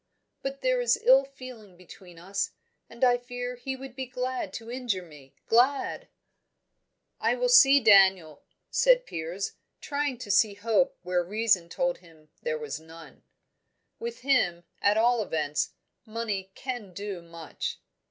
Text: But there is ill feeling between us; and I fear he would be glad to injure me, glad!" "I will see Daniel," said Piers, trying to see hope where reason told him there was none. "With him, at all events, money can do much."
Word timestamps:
But 0.41 0.61
there 0.63 0.81
is 0.81 0.99
ill 1.03 1.23
feeling 1.25 1.77
between 1.77 2.17
us; 2.17 2.49
and 2.89 3.03
I 3.03 3.19
fear 3.19 3.55
he 3.55 3.75
would 3.75 3.95
be 3.95 4.07
glad 4.07 4.51
to 4.53 4.71
injure 4.71 5.03
me, 5.03 5.35
glad!" 5.47 6.07
"I 7.19 7.35
will 7.35 7.47
see 7.49 7.79
Daniel," 7.79 8.41
said 8.71 9.05
Piers, 9.05 9.53
trying 9.79 10.17
to 10.17 10.31
see 10.31 10.55
hope 10.55 10.97
where 11.03 11.23
reason 11.23 11.69
told 11.69 11.99
him 11.99 12.29
there 12.41 12.57
was 12.57 12.79
none. 12.79 13.21
"With 13.99 14.21
him, 14.21 14.63
at 14.81 14.97
all 14.97 15.21
events, 15.21 15.73
money 16.07 16.51
can 16.55 16.93
do 16.93 17.21
much." 17.21 17.79